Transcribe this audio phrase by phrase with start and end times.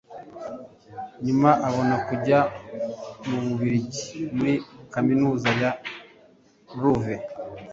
[1.25, 2.39] nyuma abona kujya
[3.27, 4.03] mu Bubiligi
[4.35, 4.53] muri
[4.93, 5.71] Kaminuza ya
[6.79, 7.15] Luve